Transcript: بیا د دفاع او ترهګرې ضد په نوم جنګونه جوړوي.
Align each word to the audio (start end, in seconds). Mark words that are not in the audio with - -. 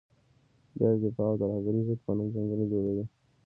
بیا 0.75 0.89
د 0.93 0.95
دفاع 1.03 1.27
او 1.31 1.39
ترهګرې 1.41 1.81
ضد 1.87 1.99
په 2.05 2.11
نوم 2.17 2.27
جنګونه 2.33 2.63
جوړوي. 2.71 3.03